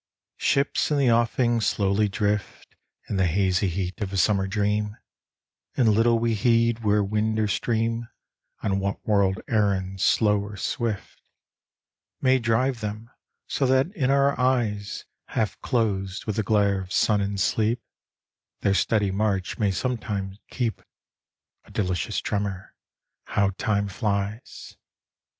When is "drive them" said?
12.39-13.11